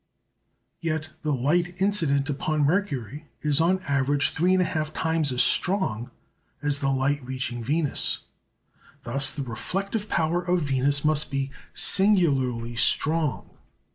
[0.79, 5.31] Yet the light incident upon Mercury is, on an average, three and a half times
[5.31, 6.09] as strong
[6.59, 8.17] as the light reaching Venus.
[9.03, 13.51] Thus, the reflective power of Venus must be singularly strong.